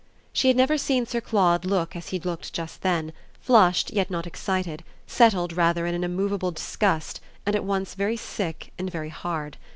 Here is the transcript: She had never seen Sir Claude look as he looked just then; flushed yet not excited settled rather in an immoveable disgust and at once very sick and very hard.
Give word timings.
She 0.33 0.47
had 0.47 0.57
never 0.57 0.79
seen 0.79 1.05
Sir 1.05 1.21
Claude 1.21 1.63
look 1.63 1.95
as 1.95 2.07
he 2.09 2.19
looked 2.19 2.53
just 2.53 2.81
then; 2.81 3.13
flushed 3.39 3.91
yet 3.93 4.09
not 4.09 4.25
excited 4.25 4.83
settled 5.05 5.53
rather 5.53 5.85
in 5.85 5.93
an 5.93 6.03
immoveable 6.03 6.49
disgust 6.49 7.19
and 7.45 7.55
at 7.55 7.63
once 7.63 7.93
very 7.93 8.17
sick 8.17 8.73
and 8.79 8.89
very 8.89 9.09
hard. 9.09 9.57